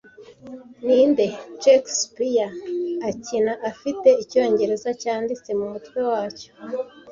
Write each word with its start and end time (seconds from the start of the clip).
Ninde 0.85 1.25
Shakespeare 1.61 2.49
akina 3.09 3.53
afite 3.69 4.09
icyongereza 4.23 4.89
cyanditse 5.01 5.49
mumutwe 5.59 5.99
wacyo 6.09 6.49